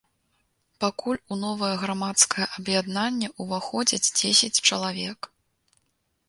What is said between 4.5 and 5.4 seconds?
чалавек.